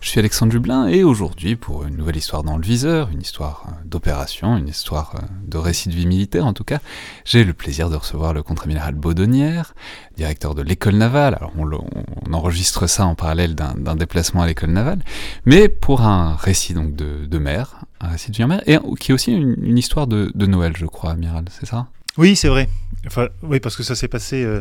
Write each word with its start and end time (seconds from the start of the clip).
Je 0.00 0.08
suis 0.08 0.18
Alexandre 0.18 0.50
Dublin 0.50 0.88
et 0.88 1.04
aujourd'hui, 1.04 1.56
pour 1.56 1.84
une 1.84 1.94
nouvelle 1.94 2.16
histoire 2.16 2.42
dans 2.42 2.56
le 2.56 2.62
viseur, 2.62 3.10
une 3.10 3.20
histoire 3.20 3.66
euh, 3.68 3.72
d'opération, 3.84 4.56
une 4.56 4.68
histoire 4.68 5.14
euh, 5.16 5.26
de 5.46 5.58
récit 5.58 5.90
de 5.90 5.94
vie 5.94 6.06
militaire 6.06 6.46
en 6.46 6.54
tout 6.54 6.64
cas, 6.64 6.78
j'ai 7.26 7.44
le 7.44 7.52
plaisir 7.52 7.90
de 7.90 7.96
recevoir 7.96 8.32
le 8.32 8.42
contre-amiral 8.42 8.94
Baudonnière, 8.94 9.74
directeur 10.16 10.54
de 10.54 10.62
l'école 10.62 10.94
navale. 10.94 11.34
Alors 11.34 11.52
on, 11.58 12.32
enregistre 12.32 12.86
ça 12.86 13.04
en 13.04 13.14
parallèle 13.14 13.54
d'un 13.54 13.96
déplacement 13.96 14.40
à 14.40 14.46
l'école 14.46 14.70
navale, 14.70 15.00
mais 15.44 15.68
pour 15.68 16.00
un 16.00 16.34
récit 16.34 16.72
donc 16.72 16.96
de, 16.96 17.38
mer, 17.38 17.84
un 18.00 18.08
récit 18.08 18.30
de 18.30 18.36
vie 18.36 18.44
en 18.44 18.48
mer, 18.48 18.62
et 18.66 18.78
qui 18.98 19.10
est 19.10 19.14
aussi 19.14 19.32
une, 19.32 19.76
histoire 19.76 20.06
de, 20.06 20.32
Noël, 20.46 20.72
je 20.76 20.86
crois, 20.86 21.10
amiral, 21.10 21.44
c'est 21.50 21.66
ça? 21.66 21.88
Oui, 22.16 22.36
c'est 22.36 22.48
vrai. 22.48 22.70
Enfin, 23.06 23.28
oui, 23.42 23.60
parce 23.60 23.76
que 23.76 23.82
ça 23.82 23.94
s'est 23.94 24.08
passé 24.08 24.44
euh, 24.44 24.60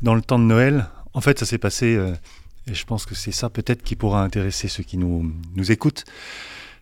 dans 0.00 0.14
le 0.14 0.22
temps 0.22 0.38
de 0.38 0.44
Noël. 0.44 0.88
En 1.12 1.20
fait, 1.20 1.38
ça 1.38 1.44
s'est 1.44 1.58
passé 1.58 1.98
et 2.68 2.74
je 2.74 2.84
pense 2.84 3.06
que 3.06 3.14
c'est 3.14 3.32
ça 3.32 3.50
peut-être 3.50 3.82
qui 3.82 3.96
pourra 3.96 4.22
intéresser 4.22 4.68
ceux 4.68 4.82
qui 4.82 4.96
nous, 4.96 5.32
nous 5.54 5.72
écoutent. 5.72 6.04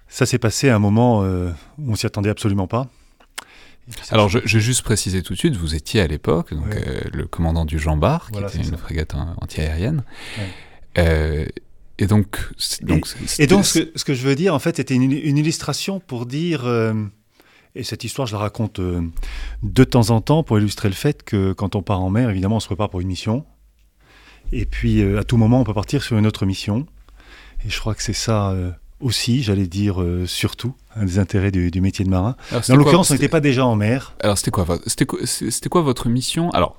Ça 0.09 0.27
s'est 0.27 0.39
passé 0.39 0.69
à 0.69 0.77
un 0.77 0.79
moment 0.79 1.23
euh, 1.23 1.51
où 1.79 1.93
on 1.93 1.97
s'y 1.97 2.07
attendait 2.07 2.31
absolument 2.31 2.67
pas. 2.67 2.89
Alors, 4.11 4.29
je, 4.29 4.39
vais 4.39 4.61
juste 4.61 4.83
préciser 4.83 5.23
tout 5.23 5.35
de 5.35 5.39
suite, 5.39 5.55
vous 5.55 5.77
étiez 5.77 6.01
à 6.01 6.09
l'époque 6.09 6.53
donc 6.53 6.75
euh, 6.75 7.01
le 7.12 7.27
commandant 7.27 7.65
du 7.65 7.78
Jean 7.78 7.97
Bar, 7.97 8.31
qui 8.33 8.41
était 8.41 8.69
une 8.69 8.77
frégate 8.77 9.15
antiaérienne. 9.41 10.03
Euh, 10.98 11.47
et 11.98 12.06
donc, 12.06 12.37
donc, 12.83 13.06
et, 13.39 13.47
donc 13.47 13.65
ce, 13.65 14.05
que, 14.05 14.12
je 14.12 14.27
veux 14.27 14.34
dire, 14.34 14.55
en 14.55 14.59
fait, 14.59 14.77
c'était 14.77 14.95
une, 14.95 15.12
une, 15.12 15.39
illustration 15.39 16.00
pour 16.00 16.27
dire, 16.27 16.67
et 17.77 17.84
cette 17.84 18.03
histoire, 18.03 18.27
je 18.27 18.33
la 18.33 18.41
raconte 18.41 18.81
de 18.81 19.84
temps 19.84 20.11
en 20.11 20.21
temps 20.21 20.43
pour 20.43 20.59
illustrer 20.59 20.89
le 20.89 20.95
fait 20.95 21.23
que 21.23 21.53
quand 21.53 21.77
on 21.77 21.83
part 21.83 22.00
en 22.00 22.11
mer, 22.11 22.28
évidemment, 22.28 22.56
on 22.56 22.61
se 22.61 22.67
prépare 22.67 22.91
pour 22.91 23.00
une 23.00 23.09
mission. 23.09 23.47
Et 24.52 24.64
puis, 24.64 25.02
euh, 25.02 25.20
à 25.20 25.25
tout 25.25 25.36
moment, 25.36 25.61
on 25.61 25.64
peut 25.64 25.75
partir 25.75 26.02
sur 26.02 26.16
une 26.16 26.27
autre 26.27 26.47
mission. 26.47 26.86
Et 27.64 27.70
je 27.70 27.78
crois 27.80 27.94
que 27.94 28.02
c'est 28.02 28.12
ça 28.12 28.50
euh, 28.50 28.70
aussi, 29.00 29.42
j'allais 29.42 29.66
dire 29.66 30.00
euh, 30.00 30.27
surtout, 30.27 30.75
un 30.94 31.05
des 31.05 31.19
intérêts 31.19 31.50
du, 31.50 31.80
métier 31.80 32.05
de 32.05 32.11
marin. 32.11 32.36
Dans 32.69 32.77
l'occurrence, 32.77 33.11
on 33.11 33.14
n'était 33.14 33.28
pas 33.28 33.41
déjà 33.41 33.66
en 33.66 33.77
mer. 33.77 34.14
Alors, 34.20 34.38
c'était 34.38 34.50
quoi, 34.50 34.66
c'était 34.86 35.69
quoi 35.69 35.83
votre 35.83 36.08
mission? 36.08 36.50
Alors, 36.50 36.77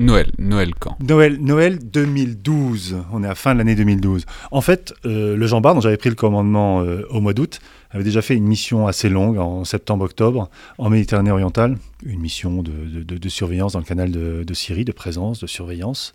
Noël, 0.00 0.30
Noël 0.38 0.74
quand? 0.78 0.96
Noël, 1.00 1.38
Noël 1.40 1.78
2012. 1.78 2.96
On 3.12 3.22
est 3.22 3.28
à 3.28 3.34
fin 3.34 3.52
de 3.52 3.58
l'année 3.58 3.74
2012. 3.74 4.24
En 4.50 4.60
fait, 4.60 4.92
le 5.04 5.46
Jean 5.46 5.60
Bart, 5.60 5.74
dont 5.74 5.80
j'avais 5.80 5.96
pris 5.96 6.08
le 6.08 6.14
commandement 6.14 6.78
au 6.78 7.20
mois 7.20 7.34
d'août, 7.34 7.60
avait 7.90 8.04
déjà 8.04 8.22
fait 8.22 8.34
une 8.34 8.46
mission 8.46 8.86
assez 8.86 9.08
longue 9.08 9.38
en 9.38 9.64
septembre-octobre 9.64 10.48
en 10.78 10.90
Méditerranée 10.90 11.30
orientale, 11.30 11.76
une 12.04 12.20
mission 12.20 12.62
de, 12.62 13.28
surveillance 13.28 13.72
dans 13.72 13.80
le 13.80 13.84
canal 13.84 14.10
de, 14.10 14.54
Syrie, 14.54 14.84
de 14.84 14.92
présence, 14.92 15.40
de 15.40 15.46
surveillance. 15.46 16.12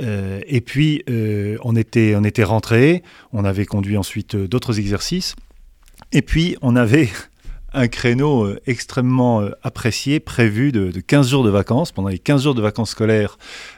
Euh, 0.00 0.40
et 0.46 0.60
puis, 0.60 1.02
euh, 1.10 1.58
on 1.62 1.76
était, 1.76 2.14
on 2.16 2.24
était 2.24 2.44
rentré, 2.44 3.02
on 3.32 3.44
avait 3.44 3.66
conduit 3.66 3.96
ensuite 3.96 4.34
euh, 4.34 4.48
d'autres 4.48 4.78
exercices, 4.78 5.36
et 6.12 6.22
puis 6.22 6.56
on 6.62 6.74
avait 6.74 7.10
un 7.74 7.88
créneau 7.88 8.44
euh, 8.44 8.60
extrêmement 8.66 9.40
euh, 9.40 9.50
apprécié, 9.62 10.20
prévu 10.20 10.72
de, 10.72 10.90
15 11.00 11.28
jours 11.28 11.44
de 11.44 11.50
vacances, 11.50 11.92
pendant 11.92 12.08
les 12.08 12.18
15 12.18 12.44
jours 12.44 12.54
de 12.54 12.62
vacances 12.62 12.90
scolaires 12.90 13.36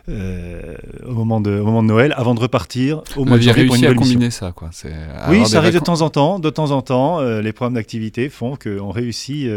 euh, 0.08 0.77
au, 1.06 1.12
moment 1.12 1.41
de, 1.41 1.58
moment 1.61 1.83
de 1.83 1.88
Noël, 1.88 2.14
avant 2.16 2.34
de 2.34 2.41
repartir 2.41 3.03
au 3.16 3.25
mois 3.25 3.38
de 3.38 3.43
janvier 3.43 3.66
pour 3.66 3.76
une 3.76 3.87
à 3.87 3.94
combiner 3.94 4.31
ça, 4.31 4.53
quoi. 4.53 4.70
Oui, 5.28 5.47
ça 5.47 5.59
arrive 5.59 5.75
de 5.75 5.78
temps 5.78 6.03
en 6.03 6.10
temps. 6.10 6.38
De 6.38 6.50
temps 6.50 6.70
en 6.70 6.82
temps, 6.82 7.20
les 7.20 7.53
programmes 7.53 7.75
d'activité 7.75 8.28
font 8.28 8.56
qu'on 8.56 8.91
réussit 8.91 9.48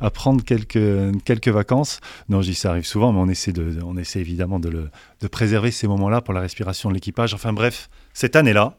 à 0.00 0.10
prendre 0.10 0.44
quelques, 0.44 0.78
quelques 1.24 1.48
vacances. 1.48 2.00
Non, 2.28 2.42
je 2.42 2.50
dis 2.50 2.54
ça 2.54 2.70
arrive 2.70 2.86
souvent, 2.86 3.12
mais 3.12 3.20
on 3.20 3.28
essaie, 3.28 3.52
de, 3.52 3.78
on 3.84 3.96
essaie 3.96 4.20
évidemment 4.20 4.60
de, 4.60 4.68
le, 4.68 4.90
de 5.20 5.28
préserver 5.28 5.70
ces 5.70 5.88
moments-là 5.88 6.20
pour 6.20 6.34
la 6.34 6.40
respiration 6.40 6.90
de 6.90 6.94
l'équipage. 6.94 7.34
Enfin 7.34 7.52
bref, 7.52 7.88
cette 8.12 8.36
année-là, 8.36 8.78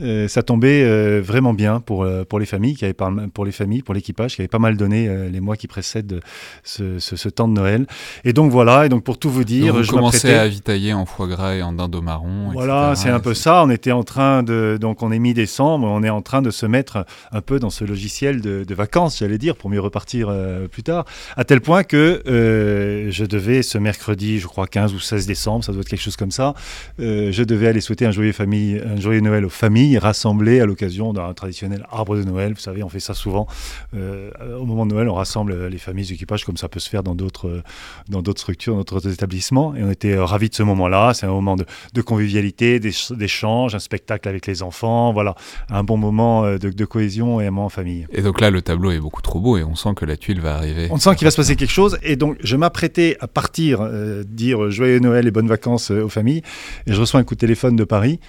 euh, 0.00 0.26
ça 0.26 0.42
tombait 0.42 0.82
euh, 0.82 1.22
vraiment 1.24 1.54
bien 1.54 1.78
pour, 1.78 2.02
euh, 2.02 2.24
pour 2.24 2.40
les 2.40 2.46
familles, 2.46 2.74
qui 2.74 2.84
avaient 2.84 2.96
pour 3.32 3.44
les 3.44 3.52
familles, 3.52 3.82
pour 3.82 3.94
l'équipage, 3.94 4.34
qui 4.34 4.40
avait 4.40 4.48
pas 4.48 4.58
mal 4.58 4.76
donné 4.76 5.08
les 5.30 5.40
mois 5.40 5.56
qui 5.56 5.68
précèdent 5.68 6.20
ce, 6.62 6.98
ce, 6.98 7.28
temps 7.28 7.48
de 7.48 7.52
Noël. 7.52 7.86
Et 8.24 8.32
donc 8.32 8.50
voilà, 8.50 8.86
et 8.86 8.88
donc 8.88 9.04
pour 9.04 9.18
tout 9.18 9.30
vous 9.30 9.44
dire, 9.44 9.74
donc 9.74 9.84
vous 9.84 9.92
commencez 9.92 10.32
à 10.32 10.42
avitailler 10.42 10.92
en 10.92 11.06
foie 11.06 11.26
gras 11.28 11.54
et 11.54 11.62
en 11.62 11.72
dinde 11.72 11.94
au 11.94 12.02
marron. 12.02 12.50
Voilà, 12.52 12.94
c'est 12.96 13.08
un 13.08 13.20
peu 13.20 13.34
ça. 13.34 13.62
On 13.64 13.70
était 13.70 13.92
en 13.92 14.02
train 14.02 14.42
de, 14.42 14.78
donc 14.80 15.02
on 15.02 15.12
est 15.12 15.18
mi-décembre, 15.18 15.86
on 15.86 16.02
est 16.02 16.10
en 16.10 16.22
train 16.22 16.42
de 16.42 16.50
se 16.50 16.66
mettre 16.66 17.04
un 17.32 17.40
peu 17.40 17.58
dans 17.58 17.70
ce 17.70 17.84
logiciel 17.84 18.40
de, 18.40 18.64
de 18.64 18.74
vacances, 18.74 19.18
j'allais 19.18 19.38
dire, 19.38 19.56
pour 19.56 19.70
mieux 19.70 19.80
repartir 19.80 20.32
plus 20.70 20.82
tard, 20.82 21.04
à 21.36 21.44
tel 21.44 21.60
point 21.60 21.84
que 21.84 22.22
je 22.24 23.24
devais 23.24 23.62
ce 23.62 23.78
mercredi, 23.78 24.38
je 24.38 24.46
crois 24.46 24.66
15 24.66 24.94
ou 24.94 25.00
16 25.00 25.26
décembre, 25.26 25.64
ça 25.64 25.72
doit 25.72 25.82
être 25.82 25.88
quelque 25.88 26.02
chose 26.02 26.16
comme 26.16 26.30
ça, 26.30 26.54
je 26.98 27.42
devais 27.42 27.68
aller 27.68 27.80
souhaiter 27.80 28.06
un 28.06 28.10
joyeux 28.10 28.32
famille, 28.32 28.80
un 28.84 29.00
joyeux 29.00 29.20
Noël 29.20 29.44
aux 29.44 29.50
familles 29.50 29.83
rassemblés 29.98 30.60
à 30.60 30.66
l'occasion 30.66 31.12
d'un 31.12 31.32
traditionnel 31.34 31.86
arbre 31.90 32.16
de 32.16 32.22
Noël. 32.22 32.52
Vous 32.54 32.60
savez, 32.60 32.82
on 32.82 32.88
fait 32.88 33.00
ça 33.00 33.14
souvent. 33.14 33.46
Euh, 33.94 34.30
au 34.58 34.64
moment 34.64 34.86
de 34.86 34.94
Noël, 34.94 35.08
on 35.08 35.14
rassemble 35.14 35.66
les 35.66 35.78
familles 35.78 36.06
d'équipage 36.06 36.44
comme 36.44 36.56
ça 36.56 36.68
peut 36.68 36.80
se 36.80 36.88
faire 36.88 37.02
dans 37.02 37.14
d'autres 37.14 37.62
dans 38.08 38.22
d'autres 38.22 38.40
structures, 38.40 38.74
dans 38.74 38.82
d'autres 38.82 39.12
établissements. 39.12 39.74
Et 39.74 39.82
on 39.82 39.90
était 39.90 40.14
euh, 40.14 40.24
ravis 40.24 40.48
de 40.48 40.54
ce 40.54 40.62
moment-là. 40.62 41.12
C'est 41.14 41.26
un 41.26 41.30
moment 41.30 41.56
de, 41.56 42.02
convivialité, 42.02 42.80
d'échange, 42.80 43.74
un 43.74 43.78
spectacle 43.78 44.28
avec 44.28 44.46
les 44.46 44.62
enfants. 44.62 45.12
Voilà, 45.12 45.34
un 45.70 45.84
bon 45.84 45.96
moment 45.96 46.44
euh, 46.44 46.58
de, 46.58 46.84
cohésion 46.84 47.40
et 47.40 47.46
un 47.46 47.50
moment 47.50 47.66
en 47.66 47.70
famille. 47.70 48.06
Et 48.12 48.22
donc 48.22 48.40
là, 48.40 48.50
le 48.50 48.62
tableau 48.62 48.90
est 48.90 49.00
beaucoup 49.00 49.22
trop 49.22 49.40
beau 49.40 49.56
et 49.56 49.64
on 49.64 49.74
sent 49.74 49.94
que 49.96 50.04
la 50.04 50.16
tuile 50.16 50.40
va 50.40 50.56
arriver. 50.56 50.88
On 50.90 50.98
sent 50.98 51.14
qu'il 51.16 51.26
va 51.26 51.30
se 51.30 51.36
passer 51.36 51.56
quelque 51.56 51.72
chose. 51.72 51.98
Et 52.02 52.16
donc, 52.16 52.36
je 52.42 52.56
m'apprêtais 52.56 53.16
à 53.20 53.28
partir, 53.28 53.88
dire 54.26 54.70
joyeux 54.70 54.98
Noël 54.98 55.26
et 55.26 55.30
bonnes 55.30 55.48
vacances 55.48 55.90
aux 55.90 56.08
familles. 56.08 56.42
Et 56.86 56.92
je 56.92 57.00
reçois 57.00 57.20
un 57.20 57.24
coup 57.24 57.34
de 57.34 57.40
téléphone 57.40 57.76
de 57.76 57.84
Paris. 57.84 58.20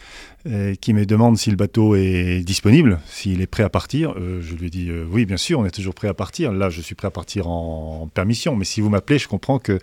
Euh, 0.47 0.75
qui 0.75 0.93
me 0.93 1.07
demande 1.07 1.39
si 1.39 1.49
le 1.49 1.55
bateau 1.55 1.95
est 1.95 2.43
disponible, 2.45 2.99
s'il 3.07 3.41
est 3.41 3.47
prêt 3.47 3.63
à 3.63 3.69
partir. 3.69 4.13
Euh, 4.15 4.41
je 4.41 4.53
lui 4.53 4.69
dis 4.69 4.91
euh, 4.91 5.03
oui, 5.09 5.25
bien 5.25 5.37
sûr, 5.37 5.59
on 5.59 5.65
est 5.65 5.71
toujours 5.71 5.95
prêt 5.95 6.07
à 6.07 6.13
partir. 6.13 6.51
Là, 6.51 6.69
je 6.69 6.81
suis 6.81 6.93
prêt 6.93 7.07
à 7.07 7.11
partir 7.11 7.47
en, 7.47 8.07
permission, 8.13 8.55
mais 8.55 8.63
si 8.63 8.79
vous 8.79 8.89
m'appelez, 8.89 9.17
je 9.17 9.27
comprends 9.27 9.57
que 9.57 9.79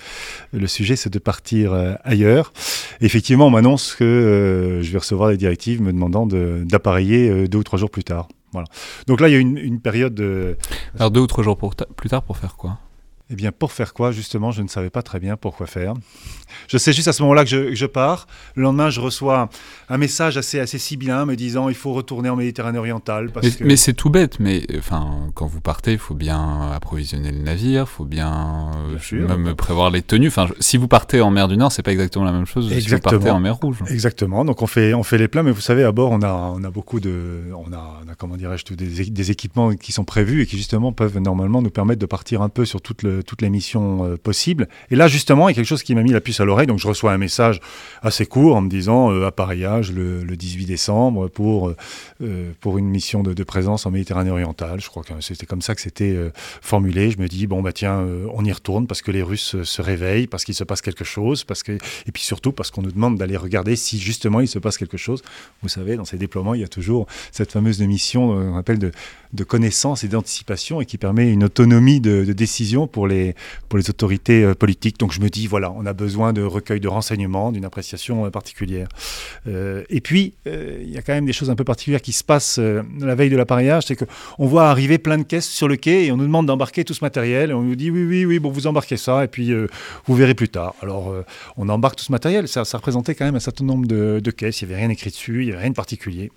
le 0.53 0.67
sujet 0.69 0.95
c'est 0.95 1.13
de 1.13 1.19
partir 1.19 1.75
ailleurs. 2.05 2.53
effectivement, 3.01 3.49
on 3.49 3.51
m'annonce 3.51 3.97
que 3.97 4.79
je 4.83 4.93
vais 4.93 4.99
recevoir 4.99 5.31
des 5.31 5.37
directives 5.37 5.83
me 5.83 5.93
demandant 5.93 6.27
d'appareiller 6.27 7.49
deux 7.49 7.59
ou 7.59 7.65
trois 7.65 7.79
jours 7.81 7.91
plus 7.91 8.05
tard. 8.05 8.29
Voilà. 8.53 8.69
Donc 9.09 9.21
là, 9.21 9.29
il 9.29 9.33
y 9.33 9.37
a 9.37 9.41
une, 9.41 9.59
une 9.59 9.81
période 9.81 10.15
de... 10.15 10.57
Alors 10.97 11.11
deux 11.11 11.21
ou 11.21 11.27
trois 11.27 11.43
jours 11.43 11.59
plus 11.97 12.09
tard 12.09 12.23
pour 12.23 12.37
faire 12.37 12.55
quoi? 12.55 12.79
Eh 13.31 13.35
bien, 13.35 13.51
pour 13.51 13.73
faire 13.73 13.95
quoi, 13.95 14.13
justement, 14.13 14.51
je 14.51 14.63
ne 14.63 14.69
savais 14.69 14.91
pas 14.91 15.03
très 15.03 15.19
bien 15.19 15.37
pourquoi 15.37 15.67
faire. 15.67 15.95
Je 16.69 16.77
sais 16.77 16.93
juste 16.93 17.09
à 17.09 17.13
ce 17.13 17.23
moment-là 17.23 17.45
que 17.45 17.75
je, 17.75 17.87
pars. 17.87 18.27
Le 18.55 18.63
lendemain, 18.63 18.91
je 18.91 19.01
reçois 19.01 19.49
un 19.89 19.99
message 19.99 20.37
assez, 20.37 20.61
assez 20.61 20.79
sibyllin 20.79 21.25
me 21.25 21.35
disant 21.35 21.71
il 21.71 21.75
faut 21.75 21.93
retourner 21.93 22.29
en 22.29 22.37
Méditerranée 22.37 22.79
orientale. 22.79 23.31
mais, 23.61 23.77
c'est 23.77 23.95
tout 23.95 24.11
bête, 24.11 24.39
mais 24.39 24.67
enfin, 24.77 25.31
quand 25.35 25.47
vous 25.47 25.61
partez, 25.61 25.93
il 25.93 25.99
faut 25.99 26.15
bien 26.15 26.71
approvisionner 26.73 27.33
le 27.33 27.39
navire, 27.39 27.87
il 27.89 27.95
faut 27.95 28.05
bien, 28.05 28.71
euh, 29.13 29.27
même 29.27 29.55
prévoir 29.55 29.91
les 29.91 30.03
tenues. 30.03 30.29
Enfin, 30.29 30.49
si 30.61 30.77
vous 30.77 30.89
partez 30.89 31.21
en 31.21 31.31
mer 31.31 31.49
du 31.49 31.57
Nord, 31.57 31.73
c'est 31.73 31.83
pas 31.83 31.93
exactement 31.93 32.25
la 32.25 32.33
même 32.33 32.47
chose 32.47 32.69
que 32.69 32.81
si 32.81 32.89
vous 32.89 32.99
partez 32.99 33.31
en 33.31 33.41
mer 33.41 33.57
Rouge. 33.57 33.79
Exactement. 33.89 34.45
Donc 34.45 34.61
on 34.63 34.67
fait, 34.67 34.93
on 34.93 35.03
fait 35.03 35.19
les 35.19 35.29
plans, 35.29 35.43
mais 35.43 35.53
vous 35.53 35.61
savez, 35.61 35.85
à 35.85 35.93
bord, 35.93 36.11
on 36.11 36.23
a, 36.23 36.33
on 36.55 36.63
a 36.65 36.71
beaucoup 36.71 37.01
de. 37.01 37.45
On 37.55 37.73
a, 37.73 38.03
comment 38.19 38.37
dirais-je, 38.37 38.75
des, 38.75 39.11
des 39.11 39.31
équipements 39.31 39.75
qui 39.75 39.93
sont 39.93 40.05
prévus 40.05 40.43
et 40.43 40.47
qui, 40.47 40.57
justement, 40.57 40.93
peuvent 40.93 41.19
normalement 41.19 41.63
nous 41.63 41.71
permettre 41.71 42.01
de 42.01 42.07
partir 42.07 42.43
un 42.43 42.49
peu 42.49 42.65
sur 42.65 42.83
toute 42.83 43.03
le 43.03 43.12
toutes 43.21 43.43
les 43.43 43.51
missions 43.51 44.05
euh, 44.05 44.17
possibles. 44.17 44.69
Et 44.91 44.97
là, 44.97 45.09
justement, 45.09 45.49
il 45.49 45.53
y 45.53 45.55
a 45.55 45.57
quelque 45.57 45.67
chose 45.67 45.83
qui 45.83 45.95
m'a 45.95 46.03
mis 46.03 46.13
la 46.13 46.21
puce 46.21 46.41
à 46.41 46.45
l'oreille. 46.45 46.67
Donc, 46.67 46.79
je 46.79 46.89
reçois 46.89 47.13
un 47.13 47.19
message 47.19 47.61
assez 48.03 48.27
court 48.27 48.57
en 48.57 48.63
me 48.63 48.71
disant 48.71 49.13
euh, 49.13 49.27
appareillage 49.27 49.93
le, 49.93 50.25
18 50.25 50.67
décembre 50.67 51.29
pour, 51.29 51.75
euh, 52.23 52.53
pour 52.61 52.79
une 52.79 52.89
mission 52.89 53.23
de, 53.23 53.43
présence 53.45 53.87
en 53.87 53.91
Méditerranée 53.91 54.31
orientale. 54.31 54.81
Je 54.81 54.89
crois 54.89 55.03
que 55.03 55.13
c'était 55.21 55.47
comme 55.47 55.63
ça 55.63 55.75
que 55.75 55.81
c'était 55.81 56.17
formulé. 56.63 57.11
Je 57.11 57.19
me 57.19 57.29
dis, 57.29 57.47
bon, 57.47 57.61
bah 57.61 57.73
tiens, 57.73 58.07
on 58.33 58.45
y 58.45 58.53
retourne 58.53 58.87
parce 58.87 59.03
que 59.03 59.11
les 59.11 59.23
Russes 59.23 59.63
se 59.63 59.83
réveillent, 59.83 60.27
parce 60.27 60.45
qu'il 60.45 60.55
se 60.55 60.65
passe 60.65 60.81
quelque 60.81 61.05
chose, 61.05 61.45
parce 61.45 61.63
que, 61.63 61.73
et 61.73 62.13
puis 62.13 62.23
surtout 62.23 62.53
parce 62.53 62.71
qu'on 62.71 62.83
nous 62.83 62.93
demande 62.93 63.19
d'aller 63.19 63.37
regarder 63.37 63.77
si 63.77 63.99
justement 63.99 64.41
il 64.41 64.49
se 64.49 64.59
passe 64.59 64.79
quelque 64.79 64.97
chose. 64.97 65.23
Vous 65.63 65.69
savez, 65.69 65.97
dans 65.97 66.05
ces 66.05 66.17
déploiements, 66.17 66.55
il 66.55 66.61
y 66.61 66.65
a 66.65 66.69
toujours 66.69 67.07
cette 67.31 67.53
fameuse 67.53 67.81
mission, 67.81 68.31
on 68.31 68.57
appelle 68.57 68.79
de, 68.79 68.93
de 69.33 69.45
connaissance 69.45 70.05
et 70.05 70.09
d'anticipation 70.09 70.81
et 70.81 70.87
qui 70.87 70.99
permet 70.99 71.31
une 71.31 71.45
autonomie 71.45 72.01
de, 72.01 72.25
de 72.25 72.33
décision 72.33 72.87
pour 72.87 73.02
les, 73.07 73.35
pour 73.69 73.79
les 73.79 73.89
autorités 73.91 74.45
euh, 74.45 74.55
politiques. 74.55 74.99
Donc 74.99 75.13
je 75.13 75.21
me 75.21 75.29
dis, 75.29 75.47
voilà, 75.47 75.71
on 75.73 75.87
a 75.87 75.93
besoin 75.93 76.33
de 76.33 76.43
recueil 76.43 76.81
de 76.81 76.89
renseignements, 76.89 77.53
d'une 77.53 77.65
appréciation 77.65 78.27
euh, 78.27 78.31
particulière. 78.31 78.89
Euh, 79.47 79.83
et 79.91 80.01
puis, 80.01 80.35
il 80.47 80.91
y 80.91 80.99
a 80.99 81.03
quand 81.03 81.13
même 81.13 81.27
des 81.27 81.33
choses 81.33 81.51
un 81.51 81.55
peu 81.55 81.65
particulières 81.65 82.03
qui 82.03 82.13
se 82.13 82.25
passent 82.25 82.59
la 82.59 83.15
veille 83.15 83.31
de 83.31 83.37
l'appareillage, 83.37 83.85
c'est 83.87 83.97
qu'on 83.97 84.47
voit 84.47 84.69
arriver 84.69 84.99
plein 84.99 85.19
de 85.19 85.23
caisses 85.23 85.49
sur 85.49 85.69
le 85.69 85.77
quai 85.77 86.07
et 86.07 86.13
on 86.13 86.17
nous 86.17 86.27
demande 86.27 86.47
d'embarquer 86.47 86.85
tout 86.85 86.95
ce 86.95 87.05
matériel. 87.05 87.51
Et 87.51 87.55
on 87.55 87.63
nous 87.63 87.77
dit, 87.77 87.91
oui, 87.91 88.05
oui, 88.05 88.25
oui, 88.25 88.39
bon, 88.39 88.51
vous 88.51 88.67
embarquez 88.67 88.97
ça 88.97 89.25
et 89.25 89.29
puis 89.29 89.53
vous 90.07 90.15
verrez 90.15 90.35
plus 90.35 90.49
tard. 90.49 90.75
Alors, 90.83 91.15
on 91.57 91.69
embarque 91.69 91.97
tout 91.97 92.05
ce 92.05 92.13
matériel. 92.13 92.49
Ça, 92.49 92.65
ça 92.65 92.79
représentait 92.79 93.15
quand 93.15 93.25
même 93.25 93.37
un 93.37 93.41
certain 93.41 93.65
nombre 93.65 93.87
de, 93.87 94.21
de 94.23 94.31
caisses. 94.31 94.63
Il 94.63 94.69
n'y 94.69 94.75
avait 94.75 94.83
rien 94.83 94.91
écrit 94.91 95.11
dessus, 95.11 95.43
il 95.43 95.47
n'y 95.47 95.53
avait 95.53 95.63
rien 95.63 95.71
de 95.71 95.77
particulier. 95.77 96.31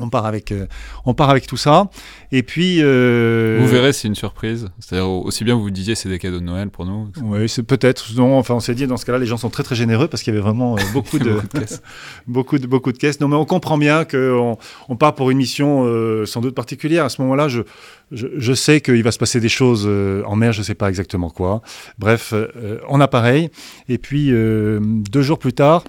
On 0.00 0.08
part 0.08 0.26
avec, 0.26 0.52
euh, 0.52 0.66
on 1.04 1.14
part 1.14 1.30
avec 1.30 1.46
tout 1.46 1.56
ça. 1.56 1.88
Et 2.32 2.42
puis. 2.42 2.78
Euh, 2.80 3.58
vous 3.60 3.68
verrez, 3.68 3.92
c'est 3.92 4.08
une 4.08 4.14
surprise. 4.14 4.68
C'est-à-dire, 4.78 5.08
aussi 5.08 5.44
bien 5.44 5.54
vous 5.54 5.62
vous 5.62 5.70
disiez, 5.70 5.94
c'est 5.94 6.08
des 6.08 6.18
cadeaux 6.18 6.40
de 6.40 6.44
Noël 6.44 6.70
pour 6.70 6.86
nous. 6.86 7.08
Oui, 7.22 7.48
c'est 7.48 7.62
peut-être. 7.62 8.12
Non, 8.16 8.38
enfin, 8.38 8.54
on 8.54 8.60
s'est 8.60 8.74
dit, 8.74 8.86
dans 8.86 8.96
ce 8.96 9.04
cas-là, 9.04 9.18
les 9.18 9.26
gens 9.26 9.36
sont 9.36 9.50
très, 9.50 9.62
très 9.62 9.74
généreux 9.74 10.08
parce 10.08 10.22
qu'il 10.22 10.32
y 10.32 10.36
avait 10.36 10.42
vraiment 10.42 10.76
euh, 10.76 10.80
beaucoup, 10.92 11.18
de, 11.18 11.32
beaucoup, 11.32 11.46
de 11.46 11.58
caisses. 11.58 11.82
beaucoup, 12.26 12.58
de, 12.58 12.66
beaucoup 12.66 12.92
de 12.92 12.98
caisses. 12.98 13.20
Non, 13.20 13.28
mais 13.28 13.36
on 13.36 13.44
comprend 13.44 13.78
bien 13.78 14.04
qu'on 14.04 14.56
on 14.88 14.96
part 14.96 15.14
pour 15.14 15.30
une 15.30 15.38
mission 15.38 15.86
sans 16.26 16.40
doute 16.40 16.54
particulière. 16.54 17.04
À 17.04 17.08
ce 17.08 17.20
moment-là, 17.22 17.48
je, 17.48 17.62
je, 18.12 18.26
je, 18.36 18.52
sais 18.52 18.80
qu'il 18.80 19.02
va 19.02 19.12
se 19.12 19.18
passer 19.18 19.40
des 19.40 19.48
choses 19.48 19.88
en 20.26 20.36
mer, 20.36 20.52
je 20.52 20.60
ne 20.60 20.64
sais 20.64 20.74
pas 20.74 20.88
exactement 20.88 21.30
quoi. 21.30 21.62
Bref, 21.98 22.34
on 22.88 23.00
a 23.00 23.08
pareil. 23.08 23.50
Et 23.88 23.98
puis, 23.98 24.30
deux 24.30 25.22
jours 25.22 25.38
plus 25.38 25.52
tard, 25.52 25.84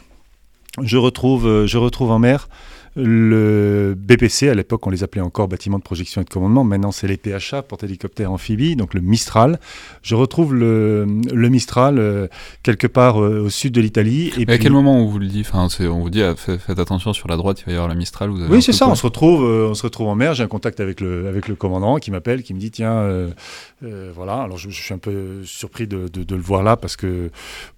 je 0.81 0.97
retrouve, 0.97 1.65
je 1.65 1.77
retrouve 1.77 2.11
en 2.11 2.19
mer 2.19 2.47
le 2.95 3.95
BPC, 3.97 4.49
à 4.49 4.53
l'époque 4.53 4.85
on 4.85 4.89
les 4.89 5.03
appelait 5.03 5.21
encore 5.21 5.47
bâtiments 5.47 5.77
de 5.77 5.83
projection 5.83 6.21
et 6.21 6.25
de 6.25 6.29
commandement, 6.29 6.65
maintenant 6.65 6.91
c'est 6.91 7.07
les 7.07 7.15
PHA, 7.15 7.61
porte-hélicoptères 7.63 8.31
amphibies, 8.31 8.75
donc 8.75 8.93
le 8.93 8.99
Mistral. 8.99 9.59
Je 10.01 10.15
retrouve 10.15 10.53
le, 10.53 11.05
le 11.33 11.49
Mistral 11.49 11.99
euh, 11.99 12.27
quelque 12.63 12.87
part 12.87 13.21
euh, 13.21 13.43
au 13.45 13.49
sud 13.49 13.73
de 13.73 13.79
l'Italie. 13.79 14.33
Et 14.37 14.45
puis... 14.45 14.53
À 14.53 14.57
quel 14.57 14.73
moment 14.73 14.97
on 14.97 15.05
vous 15.05 15.19
le 15.19 15.27
dit? 15.27 15.41
Enfin, 15.47 15.67
On 15.79 15.99
vous 15.99 16.09
dit 16.09 16.21
ah, 16.21 16.35
faites, 16.35 16.79
attention 16.79 17.13
sur 17.13 17.29
la 17.29 17.37
droite, 17.37 17.61
il 17.61 17.65
va 17.67 17.71
y 17.71 17.75
avoir 17.75 17.87
le 17.87 17.95
Mistral. 17.95 18.29
Vous 18.29 18.45
oui, 18.47 18.61
c'est 18.61 18.73
ça, 18.73 18.89
on 18.89 18.95
se, 18.95 19.03
retrouve, 19.03 19.45
euh, 19.45 19.69
on 19.69 19.73
se 19.73 19.83
retrouve 19.83 20.07
en 20.07 20.15
mer, 20.15 20.33
j'ai 20.33 20.43
un 20.43 20.47
contact 20.47 20.81
avec 20.81 20.99
le, 20.99 21.27
avec 21.27 21.47
le 21.47 21.55
commandant 21.55 21.97
qui 21.97 22.11
m'appelle, 22.11 22.43
qui 22.43 22.53
me 22.53 22.59
dit 22.59 22.71
tiens, 22.71 23.31
voilà, 23.81 24.41
alors 24.41 24.57
je, 24.57 24.69
je, 24.69 24.81
suis 24.81 24.93
un 24.93 24.97
peu 24.97 25.43
surpris 25.45 25.87
de, 25.87 26.09
de, 26.09 26.23
de, 26.23 26.35
le 26.35 26.41
voir 26.41 26.61
là 26.63 26.75
parce 26.75 26.95
que 26.95 27.29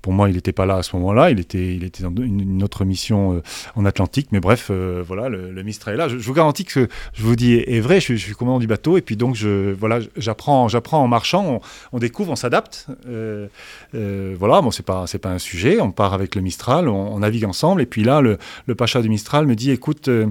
pour 0.01 0.11
moi 0.13 0.29
il 0.29 0.35
n'était 0.35 0.51
pas 0.51 0.65
là 0.65 0.77
à 0.77 0.83
ce 0.83 0.95
moment-là, 0.95 1.29
il 1.29 1.39
était, 1.39 1.75
il 1.75 1.83
était 1.83 2.03
dans 2.03 2.13
une 2.15 2.63
autre 2.63 2.83
mission 2.83 3.41
en 3.75 3.85
Atlantique, 3.85 4.29
mais 4.31 4.39
bref 4.39 4.71
voilà, 5.03 5.29
le, 5.29 5.63
Mistral 5.63 5.95
est 5.95 5.97
là. 5.97 6.07
Je, 6.07 6.17
vous 6.17 6.33
garantis 6.33 6.65
que 6.65 6.87
je 7.13 7.23
vous 7.23 7.35
dis 7.35 7.53
est 7.55 7.79
vrai. 7.79 7.99
Je, 7.99 8.15
suis 8.15 8.33
commandant 8.33 8.59
du 8.59 8.67
bateau 8.67 8.97
et 8.97 9.01
puis 9.01 9.15
donc 9.15 9.35
je 9.35 9.73
voilà, 9.73 9.99
j'apprends, 10.17 10.67
j'apprends 10.67 11.03
en 11.03 11.07
marchant. 11.07 11.61
On, 11.91 11.99
découvre, 11.99 12.31
on 12.31 12.35
s'adapte. 12.35 12.87
Euh, 13.07 13.47
euh, 13.95 14.35
voilà, 14.37 14.61
bon, 14.61 14.71
c'est 14.71 14.85
pas 14.85 15.07
c'est 15.07 15.19
pas 15.19 15.29
un 15.29 15.39
sujet. 15.39 15.79
On 15.81 15.91
part 15.91 16.13
avec 16.13 16.35
le 16.35 16.41
Mistral, 16.41 16.87
on, 16.87 17.19
navigue 17.19 17.45
ensemble 17.45 17.81
et 17.81 17.85
puis 17.85 18.03
là, 18.03 18.21
le, 18.21 18.37
pacha 18.75 19.01
du 19.01 19.09
Mistral 19.09 19.45
me 19.45 19.55
dit 19.55 19.71
écoute, 19.71 20.07
euh, 20.07 20.27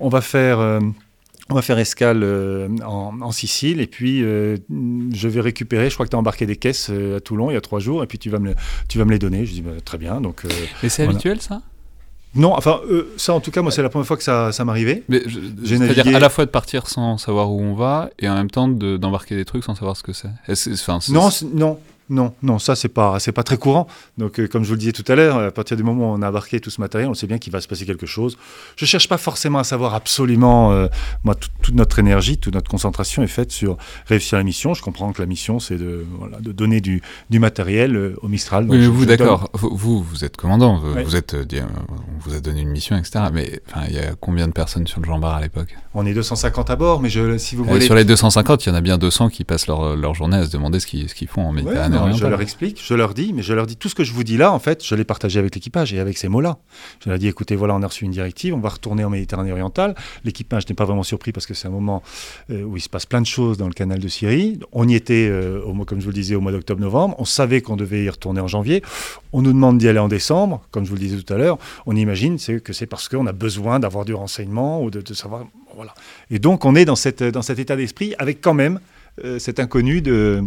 on 0.00 0.08
va 0.08 0.20
faire 0.20 0.58
on 1.48 1.54
va 1.54 1.62
faire 1.62 1.78
escale 1.78 2.24
en, 2.84 3.32
Sicile 3.32 3.80
et 3.80 3.86
puis 3.86 4.20
je 4.20 5.28
vais 5.28 5.40
récupérer. 5.40 5.90
Je 5.90 5.94
crois 5.94 6.06
que 6.06 6.10
tu 6.10 6.16
as 6.16 6.18
embarqué 6.18 6.46
des 6.46 6.56
caisses 6.56 6.90
à 6.90 7.20
Toulon 7.20 7.50
il 7.50 7.54
y 7.54 7.56
a 7.56 7.60
trois 7.60 7.80
jours 7.80 8.02
et 8.02 8.06
puis 8.06 8.18
tu 8.18 8.30
vas 8.30 8.38
me, 8.38 8.54
tu 8.88 8.98
vas 8.98 9.04
me 9.04 9.10
les 9.10 9.18
donner. 9.18 9.46
Je 9.46 9.52
dis 9.52 9.62
bah, 9.62 9.72
très 9.84 9.98
bien. 9.98 10.20
Donc, 10.20 10.42
et 10.82 10.88
c'est 10.88 11.04
habituel 11.04 11.40
ça? 11.40 11.62
Non, 12.36 12.52
enfin, 12.54 12.80
euh, 12.90 13.12
ça 13.16 13.34
en 13.34 13.40
tout 13.40 13.50
cas, 13.50 13.62
moi, 13.62 13.72
c'est 13.72 13.82
la 13.82 13.88
première 13.88 14.06
fois 14.06 14.16
que 14.16 14.22
ça, 14.22 14.52
ça 14.52 14.64
m'arrivait. 14.64 15.02
C'est-à-dire 15.64 16.16
à 16.16 16.20
la 16.20 16.28
fois 16.28 16.44
de 16.44 16.50
partir 16.50 16.86
sans 16.88 17.18
savoir 17.18 17.50
où 17.50 17.60
on 17.60 17.74
va 17.74 18.10
et 18.18 18.28
en 18.28 18.34
même 18.34 18.50
temps 18.50 18.68
d'embarquer 18.68 19.36
des 19.36 19.44
trucs 19.44 19.64
sans 19.64 19.74
savoir 19.74 19.96
ce 19.96 20.02
que 20.02 20.12
c'est. 20.12 20.28
Non, 21.12 21.30
non, 21.54 21.78
non, 22.08 22.34
non, 22.42 22.58
ça 22.58 22.76
c'est 22.76 22.88
pas 22.88 23.18
c'est 23.18 23.32
pas 23.32 23.42
très 23.42 23.56
courant. 23.56 23.88
Donc 24.16 24.38
euh, 24.38 24.46
comme 24.46 24.62
je 24.62 24.68
vous 24.68 24.74
le 24.74 24.78
disais 24.78 24.92
tout 24.92 25.04
à 25.08 25.16
l'heure, 25.16 25.38
à 25.38 25.50
partir 25.50 25.76
du 25.76 25.82
moment 25.82 26.12
où 26.12 26.16
on 26.16 26.22
a 26.22 26.28
embarqué 26.28 26.60
tout 26.60 26.70
ce 26.70 26.80
matériel, 26.80 27.10
on 27.10 27.14
sait 27.14 27.26
bien 27.26 27.38
qu'il 27.38 27.52
va 27.52 27.60
se 27.60 27.66
passer 27.66 27.84
quelque 27.84 28.06
chose. 28.06 28.38
Je 28.76 28.84
cherche 28.84 29.08
pas 29.08 29.18
forcément 29.18 29.58
à 29.58 29.64
savoir 29.64 29.94
absolument. 29.94 30.72
Euh, 30.72 30.86
moi, 31.24 31.34
toute 31.34 31.74
notre 31.74 31.98
énergie, 31.98 32.38
toute 32.38 32.54
notre 32.54 32.70
concentration 32.70 33.24
est 33.24 33.28
faite 33.28 33.50
sur 33.50 33.76
réussir 34.06 34.38
la 34.38 34.44
mission. 34.44 34.72
Je 34.72 34.82
comprends 34.82 35.12
que 35.12 35.20
la 35.20 35.26
mission 35.26 35.58
c'est 35.58 35.78
de, 35.78 36.06
voilà, 36.18 36.38
de 36.38 36.52
donner 36.52 36.80
du, 36.80 37.02
du 37.28 37.40
matériel 37.40 37.96
euh, 37.96 38.16
au 38.22 38.28
Mistral. 38.28 38.66
oui, 38.68 38.78
mais 38.78 38.86
vous 38.86 39.06
d'accord. 39.06 39.50
Vous, 39.52 40.02
vous 40.02 40.24
êtes 40.24 40.36
commandant. 40.36 40.78
Vous, 40.78 41.16
êtes 41.16 41.34
on 41.34 42.18
vous 42.20 42.36
a 42.36 42.40
donné 42.40 42.60
une 42.60 42.70
mission, 42.70 42.96
etc. 42.96 43.24
Mais 43.32 43.60
il 43.88 43.96
y 43.96 43.98
a 43.98 44.14
combien 44.20 44.46
de 44.46 44.52
personnes 44.52 44.86
sur 44.86 45.00
le 45.00 45.06
Jean 45.06 45.18
Bar 45.18 45.36
à 45.36 45.40
l'époque? 45.40 45.76
On 45.94 46.06
est 46.06 46.14
250 46.14 46.70
à 46.70 46.76
bord, 46.76 47.00
mais 47.00 47.08
je, 47.08 47.36
si 47.38 47.56
vous 47.56 47.64
voulez. 47.64 47.80
sur 47.80 47.94
les 47.94 48.04
250, 48.04 48.64
il 48.64 48.68
y 48.68 48.72
en 48.72 48.76
a 48.76 48.80
bien 48.80 48.96
200 48.96 49.30
qui 49.30 49.42
passent 49.42 49.66
leur, 49.66 49.96
leur 49.96 50.14
journée 50.14 50.36
à 50.36 50.46
se 50.46 50.50
demander 50.50 50.78
ce 50.78 50.86
qu'ils 50.86 51.08
qu'ils 51.16 51.28
font 51.28 51.46
en 51.46 51.52
Méditerranée 51.52 51.95
je 52.14 52.26
leur 52.26 52.40
explique, 52.40 52.80
je 52.84 52.94
leur 52.94 53.14
dis, 53.14 53.32
mais 53.32 53.42
je 53.42 53.52
leur 53.54 53.66
dis 53.66 53.76
tout 53.76 53.88
ce 53.88 53.94
que 53.94 54.04
je 54.04 54.12
vous 54.12 54.24
dis 54.24 54.36
là, 54.36 54.52
en 54.52 54.58
fait, 54.58 54.84
je 54.84 54.94
l'ai 54.94 55.04
partagé 55.04 55.38
avec 55.38 55.54
l'équipage 55.54 55.92
et 55.92 56.00
avec 56.00 56.18
ces 56.18 56.28
mots-là. 56.28 56.58
Je 57.04 57.10
leur 57.10 57.18
dis, 57.18 57.28
écoutez, 57.28 57.56
voilà, 57.56 57.74
on 57.74 57.82
a 57.82 57.86
reçu 57.86 58.04
une 58.04 58.10
directive, 58.10 58.54
on 58.54 58.60
va 58.60 58.68
retourner 58.68 59.04
en 59.04 59.10
Méditerranée 59.10 59.52
orientale. 59.52 59.94
L'équipage 60.24 60.68
n'est 60.68 60.74
pas 60.74 60.84
vraiment 60.84 61.02
surpris 61.02 61.32
parce 61.32 61.46
que 61.46 61.54
c'est 61.54 61.68
un 61.68 61.72
moment 61.72 62.02
euh, 62.50 62.62
où 62.62 62.76
il 62.76 62.80
se 62.80 62.88
passe 62.88 63.06
plein 63.06 63.20
de 63.20 63.26
choses 63.26 63.56
dans 63.56 63.68
le 63.68 63.74
canal 63.74 63.98
de 63.98 64.08
Syrie. 64.08 64.58
On 64.72 64.88
y 64.88 64.94
était, 64.94 65.28
euh, 65.30 65.62
au, 65.62 65.72
comme 65.84 66.00
je 66.00 66.04
vous 66.04 66.10
le 66.10 66.14
disais, 66.14 66.34
au 66.34 66.40
mois 66.40 66.52
d'octobre-novembre. 66.52 67.14
On 67.18 67.24
savait 67.24 67.60
qu'on 67.60 67.76
devait 67.76 68.04
y 68.04 68.10
retourner 68.10 68.40
en 68.40 68.48
janvier. 68.48 68.82
On 69.32 69.42
nous 69.42 69.52
demande 69.52 69.78
d'y 69.78 69.88
aller 69.88 69.98
en 69.98 70.08
décembre, 70.08 70.62
comme 70.70 70.84
je 70.84 70.90
vous 70.90 70.96
le 70.96 71.02
disais 71.02 71.16
tout 71.16 71.32
à 71.32 71.36
l'heure. 71.36 71.58
On 71.86 71.96
imagine 71.96 72.38
que 72.38 72.72
c'est 72.72 72.86
parce 72.86 73.08
qu'on 73.08 73.26
a 73.26 73.32
besoin 73.32 73.80
d'avoir 73.80 74.04
du 74.04 74.14
renseignement 74.14 74.82
ou 74.82 74.90
de, 74.90 75.00
de 75.00 75.14
savoir. 75.14 75.46
Voilà. 75.74 75.94
Et 76.30 76.38
donc, 76.38 76.64
on 76.64 76.74
est 76.74 76.84
dans, 76.84 76.96
cette, 76.96 77.22
dans 77.22 77.42
cet 77.42 77.58
état 77.58 77.76
d'esprit 77.76 78.14
avec 78.18 78.40
quand 78.40 78.54
même 78.54 78.80
cet 79.38 79.60
inconnu 79.60 80.02
de, 80.02 80.44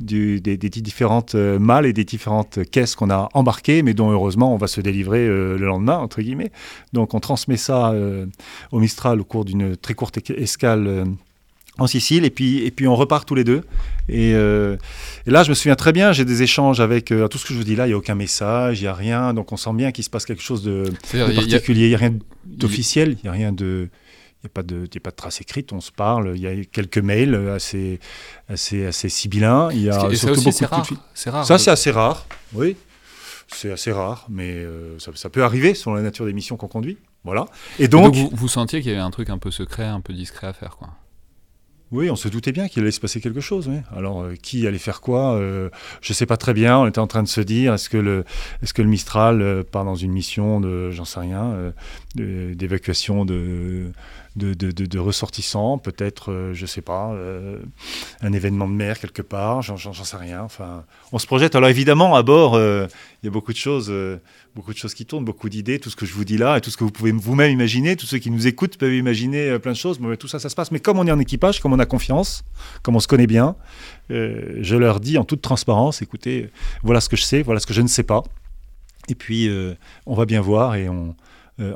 des, 0.00 0.56
différentes 0.56 1.34
euh, 1.34 1.58
malles 1.58 1.86
et 1.86 1.92
des 1.92 2.04
différentes 2.04 2.58
caisses 2.70 2.94
qu'on 2.94 3.10
a 3.10 3.28
embarquées, 3.34 3.82
mais 3.82 3.94
dont 3.94 4.10
heureusement 4.10 4.54
on 4.54 4.56
va 4.56 4.66
se 4.66 4.80
délivrer 4.80 5.26
euh, 5.26 5.56
le 5.56 5.66
lendemain, 5.66 5.98
entre 5.98 6.20
guillemets. 6.22 6.50
Donc 6.92 7.14
on 7.14 7.20
transmet 7.20 7.56
ça 7.56 7.94
au 8.72 8.80
Mistral 8.80 9.20
au 9.20 9.24
cours 9.24 9.44
d'une 9.44 9.76
très 9.76 9.94
courte 9.94 10.18
escale 10.30 11.04
en 11.78 11.86
Sicile. 11.86 12.24
Et 12.24 12.30
puis 12.30 12.64
et 12.64 12.70
puis 12.70 12.88
on 12.88 12.96
repart 12.96 13.26
tous 13.26 13.34
les 13.34 13.44
deux. 13.44 13.62
Et, 14.08 14.32
là 14.32 15.42
je 15.42 15.50
me 15.50 15.54
souviens 15.54 15.76
très 15.76 15.92
bien 15.92 16.12
j'ai 16.12 16.24
des 16.24 16.42
échanges 16.42 16.80
avec 16.80 17.06
tout 17.06 17.38
ce 17.38 17.46
que 17.46 17.52
je 17.52 17.58
vous 17.58 17.64
dis 17.64 17.76
là 17.76 17.86
il 17.86 17.90
y 17.90 17.92
a 17.92 17.96
aucun 17.96 18.14
message 18.14 18.80
il 18.80 18.84
y 18.84 18.88
a 18.88 18.94
rien. 18.94 19.34
Donc 19.34 19.52
on 19.52 19.56
sent 19.56 19.72
bien 19.74 19.92
qu'il 19.92 20.04
se 20.04 20.10
passe 20.10 20.24
quelque 20.24 20.42
chose 20.42 20.62
de, 20.62 20.84
particulier. 21.12 21.86
Il 21.86 21.88
n'y 21.90 21.94
a 21.94 21.98
rien 21.98 22.14
d'officiel 22.44 23.16
il 23.22 23.24
n'y 23.24 23.28
a 23.28 23.32
rien 23.32 23.52
de 23.52 23.88
il 24.42 24.46
n'y 24.46 24.50
a, 24.50 24.54
pas 24.54 24.62
de, 24.62 24.84
a 24.84 25.00
pas 25.00 25.10
de 25.10 25.16
traces 25.16 25.40
écrites, 25.40 25.72
on 25.72 25.80
se 25.80 25.92
parle, 25.92 26.32
il 26.34 26.40
y 26.40 26.46
a 26.46 26.64
quelques 26.64 26.98
mails 26.98 27.34
assez, 27.54 28.00
assez, 28.48 28.86
assez 28.86 29.08
sibyllins. 29.08 29.68
Il 29.72 29.82
y 29.82 29.90
a 29.90 30.14
surtout 30.14 30.42
beaucoup 30.42 30.94
de 30.94 30.98
C'est 31.14 31.30
rare. 31.30 31.44
Ça, 31.44 31.58
c'est 31.58 31.70
assez 31.70 31.90
rare, 31.90 32.26
oui. 32.54 32.76
C'est 33.52 33.72
assez 33.72 33.92
rare, 33.92 34.26
mais 34.28 34.50
euh, 34.50 34.96
ça, 34.98 35.28
peut 35.28 35.42
arriver 35.42 35.74
selon 35.74 35.96
la 35.96 36.02
nature 36.02 36.24
des 36.24 36.32
missions 36.32 36.56
qu'on 36.56 36.68
conduit. 36.68 36.98
Voilà. 37.24 37.46
Et 37.78 37.88
donc, 37.88 38.14
vous, 38.14 38.30
vous, 38.32 38.48
sentiez 38.48 38.80
qu'il 38.80 38.90
y 38.90 38.94
avait 38.94 39.02
un 39.02 39.10
truc 39.10 39.28
un 39.28 39.38
peu 39.38 39.50
secret, 39.50 39.84
un 39.84 40.00
peu 40.00 40.12
discret 40.12 40.46
à 40.46 40.52
faire, 40.52 40.76
quoi. 40.76 40.90
Oui, 41.90 42.08
on 42.08 42.14
se 42.14 42.28
doutait 42.28 42.52
bien 42.52 42.68
qu'il 42.68 42.82
allait 42.82 42.92
se 42.92 43.00
passer 43.00 43.20
quelque 43.20 43.40
chose. 43.40 43.66
Oui. 43.66 43.78
Alors, 43.94 44.22
euh, 44.22 44.34
qui 44.40 44.64
allait 44.68 44.78
faire 44.78 45.00
quoi 45.00 45.34
euh, 45.34 45.70
Je 46.00 46.12
ne 46.12 46.14
sais 46.14 46.24
pas 46.24 46.36
très 46.36 46.54
bien. 46.54 46.78
On 46.78 46.86
était 46.86 47.00
en 47.00 47.08
train 47.08 47.24
de 47.24 47.28
se 47.28 47.40
dire 47.40 47.74
est-ce 47.74 47.88
que 47.88 47.96
le, 47.96 48.24
est-ce 48.62 48.72
que 48.72 48.80
le 48.80 48.88
Mistral 48.88 49.64
part 49.64 49.84
dans 49.84 49.96
une 49.96 50.12
mission 50.12 50.60
de, 50.60 50.92
j'en 50.92 51.04
sais 51.04 51.18
rien, 51.18 51.72
d'évacuation 52.14 53.24
de, 53.24 53.92
de, 54.36 54.98
ressortissants, 54.98 55.78
peut-être, 55.78 56.32
euh, 56.32 56.54
je 56.54 56.66
sais 56.66 56.82
pas, 56.82 57.12
euh, 57.12 57.58
un 58.20 58.32
événement 58.32 58.68
de 58.68 58.72
mer 58.72 58.98
quelque 58.98 59.22
part, 59.22 59.62
j'en 59.62 59.76
sais 59.76 60.16
rien. 60.16 60.42
Enfin, 60.42 60.84
on 61.12 61.18
se 61.18 61.26
projette. 61.26 61.54
Alors 61.54 61.68
évidemment, 61.68 62.16
à 62.16 62.22
bord, 62.22 62.54
euh, 62.54 62.86
il 63.22 63.26
y 63.26 63.28
a 63.28 63.30
beaucoup 63.30 63.52
de 63.52 63.58
choses, 63.58 63.92
beaucoup 64.54 64.72
de 64.72 64.78
choses 64.78 64.94
qui 64.94 65.06
tournent, 65.06 65.24
beaucoup 65.24 65.48
d'idées, 65.48 65.78
tout 65.78 65.90
ce 65.90 65.96
que 65.96 66.06
je 66.06 66.14
vous 66.14 66.24
dis 66.24 66.38
là 66.38 66.56
et 66.56 66.60
tout 66.60 66.70
ce 66.70 66.76
que 66.76 66.84
vous 66.84 66.90
pouvez 66.90 67.12
vous-même 67.12 67.52
imaginer. 67.52 67.96
Tous 67.96 68.06
ceux 68.06 68.18
qui 68.18 68.30
nous 68.30 68.46
écoutent 68.46 68.76
peuvent 68.76 68.94
imaginer 68.94 69.58
plein 69.58 69.72
de 69.72 69.76
choses. 69.76 70.00
Mais 70.00 70.16
tout 70.16 70.28
ça, 70.28 70.38
ça 70.38 70.48
se 70.48 70.54
passe. 70.54 70.70
Mais 70.72 70.80
comme 70.80 70.98
on 70.98 71.06
est 71.06 71.12
en 71.12 71.18
équipage, 71.18 71.60
comme 71.60 71.72
on 71.72 71.78
a 71.78 71.86
confiance, 71.86 72.44
comme 72.82 72.96
on 72.96 73.00
se 73.00 73.08
connaît 73.08 73.26
bien, 73.26 73.56
je 74.08 74.76
leur 74.76 75.00
dis 75.00 75.18
en 75.18 75.24
toute 75.24 75.42
transparence 75.42 76.02
écoutez, 76.02 76.50
voilà 76.82 77.00
ce 77.00 77.08
que 77.08 77.16
je 77.16 77.22
sais, 77.22 77.42
voilà 77.42 77.60
ce 77.60 77.66
que 77.66 77.74
je 77.74 77.82
ne 77.82 77.88
sais 77.88 78.02
pas. 78.02 78.22
Et 79.08 79.14
puis, 79.14 79.50
on 80.06 80.14
va 80.14 80.24
bien 80.24 80.40
voir 80.40 80.74
et 80.76 80.88
on, 80.88 81.14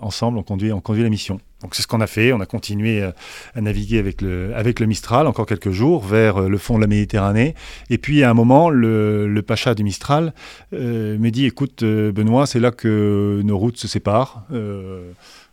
ensemble, 0.02 0.38
on 0.38 0.42
conduit, 0.42 0.72
on 0.72 0.80
conduit 0.80 1.02
la 1.02 1.10
mission. 1.10 1.38
Donc 1.64 1.74
c'est 1.74 1.80
ce 1.80 1.86
qu'on 1.86 2.02
a 2.02 2.06
fait. 2.06 2.32
On 2.34 2.40
a 2.40 2.46
continué 2.46 3.02
euh, 3.02 3.10
à 3.54 3.62
naviguer 3.62 3.98
avec 3.98 4.20
le, 4.20 4.54
avec 4.54 4.80
le 4.80 4.86
Mistral 4.86 5.26
encore 5.26 5.46
quelques 5.46 5.70
jours 5.70 6.04
vers 6.04 6.36
euh, 6.36 6.48
le 6.48 6.58
fond 6.58 6.76
de 6.76 6.82
la 6.82 6.86
Méditerranée. 6.86 7.54
Et 7.88 7.96
puis 7.96 8.22
à 8.22 8.28
un 8.28 8.34
moment, 8.34 8.68
le, 8.68 9.42
Pacha 9.46 9.74
du 9.74 9.82
Mistral 9.82 10.34
euh, 10.74 11.18
me 11.18 11.30
dit 11.30 11.46
écoute, 11.46 11.82
Benoît, 11.82 12.46
c'est 12.46 12.60
là 12.60 12.70
que 12.70 13.40
nos 13.44 13.58
routes 13.58 13.78
se 13.78 13.88
séparent. 13.88 14.46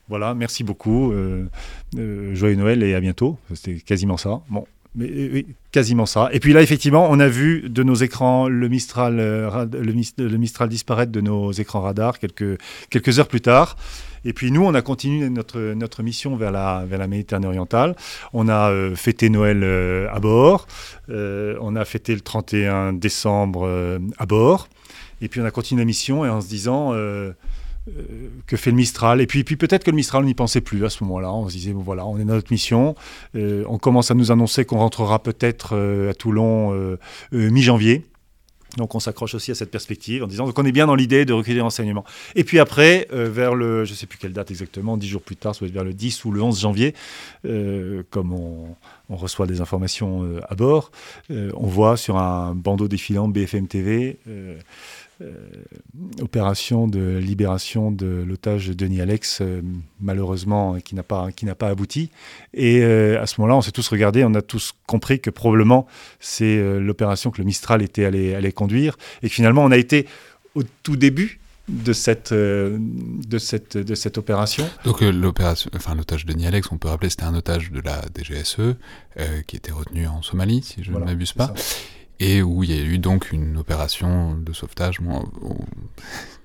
voilà, 0.10 0.34
merci 0.34 0.64
beaucoup. 0.66 1.14
joyeux 1.94 2.56
Noël 2.56 2.84
et 2.84 2.94
à 2.94 3.00
bientôt. 3.00 3.38
C'était 3.54 3.80
quasiment 3.80 4.18
ça. 4.18 4.42
Bon, 4.50 4.66
mais 4.96 5.08
oui, 5.08 5.48
quasiment 5.72 6.06
ça. 6.06 6.30
Et 6.34 6.40
puis 6.40 6.54
là, 6.54 6.62
effectivement, 6.62 7.08
on 7.10 7.20
a 7.20 7.28
vu 7.28 7.70
de 7.70 7.84
nos 7.84 7.96
écrans 7.96 8.50
le 8.50 8.68
Mistral, 8.68 9.16
le, 9.18 10.38
Mistral 10.38 10.70
disparaître 10.70 11.12
de 11.12 11.22
nos 11.22 11.52
écrans 11.52 11.82
radars 11.82 12.20
quelques, 12.20 12.60
quelques 12.90 13.20
heures 13.20 13.28
plus 13.28 13.42
tard. 13.42 13.78
Et 14.24 14.34
puis 14.34 14.52
nous, 14.52 14.64
on 14.64 14.74
a 14.74 14.82
continué 14.82 15.30
notre, 15.30 15.60
notre 15.74 16.04
mission 16.04 16.36
vers 16.36 16.52
la, 16.52 16.86
vers 16.86 17.00
la 17.00 17.08
Méditerranée 17.08 17.48
orientale. 17.48 17.96
On 18.34 18.50
a 18.50 18.70
euh, 18.70 18.96
fêté 18.96 19.30
Noël 19.30 19.62
euh, 19.64 20.08
à 20.12 20.20
bord. 20.20 20.68
Euh, 21.10 21.58
on 21.62 21.76
a 21.76 21.86
fêté 21.86 22.14
le 22.14 22.22
31 22.22 22.94
décembre 22.94 24.00
à 24.18 24.26
bord. 24.26 24.68
Et 25.22 25.28
puis 25.28 25.40
on 25.40 25.46
a 25.46 25.52
continué 25.52 25.82
la 25.82 25.86
mission 25.86 26.26
et 26.26 26.30
en 26.30 26.42
se 26.42 26.48
disant 26.48 26.94
que 28.46 28.58
fait 28.58 28.70
le 28.70 28.78
Mistral 28.78 29.22
Et 29.22 29.28
puis, 29.28 29.44
puis 29.44 29.56
peut-être 29.56 29.84
que 29.84 29.92
le 29.92 29.96
Mistral, 29.96 30.24
on 30.24 30.26
n'y 30.26 30.34
pensait 30.34 30.62
plus 30.62 30.86
à 30.86 30.90
ce 30.90 31.04
moment-là. 31.04 31.32
On 31.32 31.48
se 31.50 31.54
disait, 31.54 31.74
bon, 31.74 31.82
voilà, 31.82 32.06
on 32.06 32.18
est 32.18 32.26
dans 32.26 32.34
notre 32.34 32.52
mission. 32.52 32.96
on 33.36 33.78
commence 33.78 34.12
à 34.12 34.14
nous 34.14 34.32
annoncer 34.32 34.66
qu'on 34.66 34.78
rentrera 34.78 35.20
peut-être 35.20 35.76
à 36.10 36.14
Toulon 36.14 36.98
mi-janvier. 37.32 38.04
Donc 38.78 38.96
on 38.96 39.00
s'accroche 39.00 39.36
aussi 39.36 39.52
à 39.52 39.56
cette 39.56 39.72
perspective 39.72 40.24
en 40.24 40.28
disant 40.28 40.50
qu'on 40.52 40.66
est 40.66 40.72
bien 40.72 40.88
dans 40.88 40.96
l'idée 40.96 41.26
de 41.26 41.34
recueillir 41.34 41.58
des 41.58 41.64
renseignements. 41.64 42.06
Et 42.36 42.44
puis 42.44 42.60
après, 42.60 43.08
euh, 43.12 43.30
vers 43.30 43.54
le, 43.54 43.84
je 43.84 43.92
ne 43.92 43.96
sais 43.96 44.06
plus 44.06 44.18
quelle 44.18 44.34
date 44.34 44.50
exactement, 44.52 44.98
dix 44.98 45.08
jours 45.08 45.22
plus 45.22 45.36
tard, 45.36 45.54
être 45.62 45.72
vers 45.72 45.84
le 45.84 45.94
10 45.94 46.24
ou 46.26 46.32
le 46.32 46.42
11 46.42 46.60
janvier, 46.60 46.96
euh, 47.46 48.04
comme 48.10 48.34
on, 48.34 48.76
reçoit 49.10 49.46
des 49.46 49.60
informations 49.60 50.24
euh, 50.24 50.40
à 50.48 50.56
bord, 50.56 50.90
on 51.30 51.68
voit 51.68 51.98
sur 51.98 52.18
un 52.18 52.56
bandeau 52.56 52.88
défilant 52.88 53.28
BFM 53.28 53.68
TV 53.68 54.18
euh, 54.30 54.56
opération 56.22 56.88
de 56.88 57.18
libération 57.18 57.92
de 57.92 58.24
l'otage 58.28 58.70
Denis 58.70 59.02
Alex, 59.02 59.40
euh, 59.42 59.62
malheureusement, 60.00 60.80
qui 60.80 60.96
n'a 60.96 61.04
pas, 61.04 61.32
qui 61.32 61.46
pas 61.46 61.70
abouti. 61.70 62.10
Et 62.54 62.82
euh, 62.82 63.22
à 63.22 63.28
ce 63.28 63.40
moment-là, 63.40 63.58
on 63.58 63.62
s'est 63.62 63.72
tous 63.72 63.88
regardés, 63.88 64.24
on 64.24 64.34
a 64.34 64.42
tous 64.42 64.74
compris 64.88 65.20
que 65.20 65.30
probablement 65.30 65.88
c'est 66.20 66.62
l'opération 66.80 67.32
que 67.32 67.40
le 67.40 67.46
Mistral 67.46 67.82
était 67.82 68.06
allé, 68.06 68.36
allé 68.36 68.52
conduire. 68.52 68.98
Et 69.24 69.30
finalement, 69.30 69.64
on 69.64 69.72
a 69.72 69.78
été 69.78 70.08
au 70.56 70.64
tout 70.84 70.96
début 70.96 71.40
de 71.68 71.94
cette, 71.94 72.34
de 72.34 73.38
cette, 73.38 73.78
de 73.78 73.96
cette 73.96 74.18
opération. 74.18 74.68
Donc 74.84 75.02
l'opération, 75.02 75.70
enfin 75.76 75.96
l'otage 75.96 76.26
de 76.26 76.46
Alex, 76.46 76.70
on 76.72 76.78
peut 76.78 76.90
rappeler, 76.90 77.10
c'était 77.10 77.24
un 77.24 77.36
otage 77.36 77.72
de 77.72 77.80
la 77.80 78.02
DGSE 78.14 78.76
qui 79.48 79.56
était 79.56 79.72
retenu 79.72 80.08
en 80.08 80.22
Somalie, 80.22 80.64
si 80.64 80.84
je 80.84 80.92
ne 80.92 81.00
m'abuse 81.00 81.34
pas 81.34 81.54
et 82.22 82.44
où 82.44 82.64
il 82.64 82.72
y 82.72 82.80
a 82.80 82.82
eu 82.82 83.00
donc 83.00 83.32
une 83.32 83.58
opération 83.58 84.36
de 84.36 84.54
sauvetage 84.54 85.00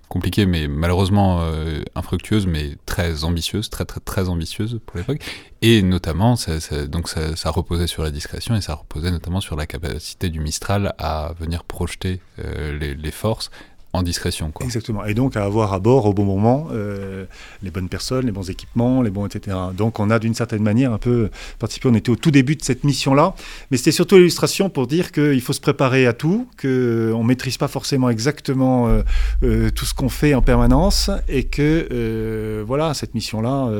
compliquée, 0.09 0.47
mais 0.47 0.69
malheureusement 0.69 1.41
euh, 1.43 1.83
infructueuse, 1.95 2.47
mais 2.47 2.77
très 2.87 3.25
ambitieuse, 3.25 3.69
très 3.69 3.85
très 3.85 4.01
très 4.01 4.29
ambitieuse 4.31 4.81
pour 4.87 4.97
l'époque. 4.97 5.19
Et 5.61 5.83
notamment, 5.83 6.35
ça, 6.37 6.87
donc 6.87 7.09
ça, 7.09 7.51
reposait 7.51 7.87
sur 7.87 8.03
la 8.03 8.11
discrétion 8.11 8.55
et 8.57 8.63
ça 8.63 8.75
reposait 8.75 9.11
notamment 9.11 9.41
sur 9.41 9.55
la 9.55 9.67
capacité 9.67 10.31
du 10.31 10.41
Mistral 10.41 10.95
à 10.97 11.35
venir 11.39 11.63
projeter 11.65 12.21
euh, 12.39 12.79
les, 12.79 13.11
forces 13.11 13.51
en 13.97 14.03
discrétion. 14.03 14.53
Exactement. 14.61 15.05
Et 15.05 15.15
donc 15.15 15.37
à 15.37 15.45
avoir 15.45 15.73
à 15.73 15.79
bord 15.79 16.07
au 16.07 16.13
bon 16.13 16.25
moment 16.25 16.69
euh, 16.73 17.25
les 17.63 17.71
bonnes 17.71 17.89
personnes, 17.89 18.27
les 18.27 18.33
bons 18.33 18.49
équipements, 18.51 19.03
les 19.03 19.11
bons 19.11 19.27
etc. 19.27 19.57
Donc 19.77 19.99
on 20.01 20.11
a 20.11 20.19
d'une 20.19 20.35
certaine 20.35 20.63
manière 20.63 20.93
un 20.93 20.99
peu 20.99 21.31
participé. 21.59 21.89
On 21.89 21.95
était 21.95 22.11
au 22.11 22.17
tout 22.17 22.31
début 22.31 22.57
de 22.57 22.63
cette 22.63 22.85
mission-là, 22.85 23.35
mais 23.71 23.77
c'était 23.77 23.93
surtout 23.93 24.17
l'illustration 24.17 24.69
pour 24.69 24.87
dire 24.87 25.13
qu'il 25.13 25.41
faut 25.41 25.53
se 25.53 25.61
préparer 25.61 26.07
à 26.07 26.13
tout, 26.13 26.47
qu'on 26.61 26.69
ne 26.69 27.27
maîtrise 27.27 27.57
pas 27.57 27.69
forcément 27.69 28.11
exactement 28.11 28.89
euh, 28.89 29.03
euh, 29.43 29.71
tout 29.71 29.85
ce 29.85 29.95
qu'on 29.95 30.09
fait 30.09 30.35
en 30.35 30.43
permanence 30.43 31.11
et 31.29 31.45
que 31.45 32.65
voilà 32.67 32.95
cette 32.95 33.15
mission-là, 33.15 33.71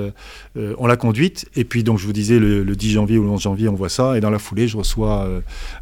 on 0.57 0.87
l'a 0.87 0.97
conduite. 0.97 1.47
Et 1.57 1.65
puis 1.65 1.83
donc 1.83 1.99
je 1.99 2.07
vous 2.07 2.13
disais 2.13 2.39
le, 2.39 2.65
10 2.65 2.91
janvier 2.93 3.19
ou 3.19 3.23
le 3.23 3.31
11 3.31 3.41
janvier, 3.41 3.69
on 3.69 3.75
voit 3.75 3.89
ça 3.89 4.17
et 4.17 4.21
dans 4.21 4.31
la 4.31 4.39
foulée, 4.39 4.69
je 4.69 4.77
reçois 4.77 5.29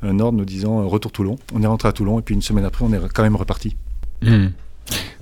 un 0.02 0.20
ordre 0.20 0.38
nous 0.38 0.44
disant 0.44 0.86
retour 0.88 1.12
Toulon. 1.12 1.36
On 1.54 1.62
est 1.62 1.66
rentré 1.66 1.88
à 1.88 1.92
Toulon 1.92 2.18
et 2.18 2.22
puis 2.22 2.34
une 2.34 2.42
semaine 2.42 2.64
après, 2.64 2.84
on 2.84 2.92
est 2.92 3.00
quand 3.12 3.22
même 3.22 3.36
reparti. 3.36 3.76
Hmm. 4.24 4.50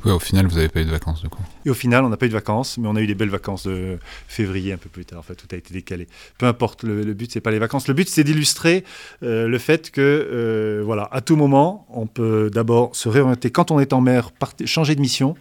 au 0.04 0.18
final, 0.18 0.46
vous 0.46 0.56
n'avez 0.56 0.68
pas 0.68 0.80
eu 0.80 0.84
de 0.84 0.90
vacances, 0.90 1.22
du 1.22 1.28
coup. 1.28 1.42
Et 1.64 1.70
au 1.70 1.74
final, 1.74 2.04
on 2.04 2.08
n'a 2.08 2.16
pas 2.16 2.26
eu 2.26 2.28
de 2.28 2.34
vacances, 2.34 2.78
mais 2.78 2.88
on 2.88 2.96
a 2.96 3.00
eu 3.00 3.06
des 3.06 3.14
belles 3.14 3.30
vacances 3.30 3.66
de 3.66 3.98
février, 4.28 4.72
un 4.72 4.76
peu 4.76 4.88
plus 4.88 5.04
tard. 5.04 5.18
En 5.18 5.22
fait, 5.22 5.34
tout 5.34 5.46
a 5.52 5.56
été 5.56 5.72
décalé. 5.72 6.08
Peu 6.38 6.46
importe, 6.46 6.82
le, 6.82 7.14
but, 7.14 7.32
c'est 7.32 7.40
pas 7.40 7.50
les 7.50 7.58
vacances. 7.58 7.88
Le 7.88 7.94
but, 7.94 8.08
c'est 8.08 8.24
d'illustrer 8.24 8.84
euh, 9.22 9.48
le 9.48 9.58
fait 9.58 9.90
que, 9.90 10.00
euh, 10.00 10.82
voilà, 10.84 11.08
à 11.12 11.20
tout 11.20 11.36
moment, 11.36 11.86
on 11.90 12.06
peut 12.06 12.50
d'abord 12.52 12.94
se 12.96 13.08
réorienter 13.08 13.50
quand 13.50 13.70
on 13.70 13.78
est 13.78 13.92
en 13.92 14.00
mer, 14.00 14.30
changer 14.64 14.94
de 14.94 15.00
mission. 15.00 15.36